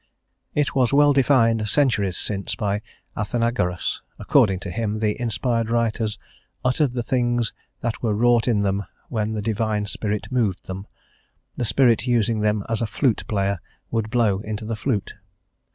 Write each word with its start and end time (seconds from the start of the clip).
It 0.55 0.73
was 0.73 0.91
well 0.91 1.13
defined 1.13 1.67
centuries 1.67 2.17
since 2.17 2.55
by 2.55 2.81
Athenagoras; 3.15 4.01
according 4.17 4.59
to 4.61 4.71
him 4.71 4.97
the 4.97 5.15
inspired 5.21 5.69
writers 5.69 6.17
"uttered 6.65 6.93
the 6.93 7.03
things 7.03 7.53
that 7.81 8.01
were 8.01 8.15
wrought 8.15 8.47
in 8.47 8.63
them 8.63 8.83
when 9.09 9.33
the 9.33 9.43
Divine 9.43 9.85
Spirit 9.85 10.31
moved 10.31 10.65
them, 10.65 10.87
the 11.55 11.65
Spirit 11.65 12.07
using 12.07 12.39
them 12.39 12.63
as 12.67 12.81
a 12.81 12.87
flute 12.87 13.23
player 13.27 13.61
would 13.91 14.09
blow 14.09 14.39
into 14.39 14.65
the 14.65 14.75
flute." 14.75 15.13